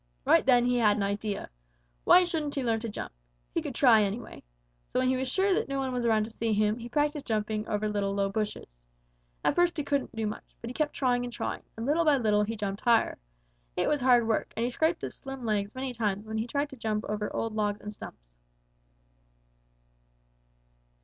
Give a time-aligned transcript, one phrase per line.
[0.25, 1.47] Right then he had an idea.
[2.05, 3.11] Why shouldn't he learn to jump?
[3.53, 4.41] He could try, anyway.
[4.89, 7.27] So when he was sure that no one was around to see him, he practised
[7.27, 8.87] jumping over little low bushes.
[9.43, 12.17] At first he couldn't do much, but he kept trying and trying, and little by
[12.17, 13.19] little he jumped higher.
[13.77, 16.71] It was hard work, and he scraped his slim legs many times when he tried
[16.71, 18.33] to jump over old logs and stumps.